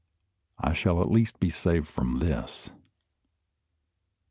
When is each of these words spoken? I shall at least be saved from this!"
I 0.57 0.73
shall 0.73 0.99
at 1.01 1.11
least 1.11 1.39
be 1.39 1.51
saved 1.51 1.87
from 1.87 2.17
this!" 2.17 2.71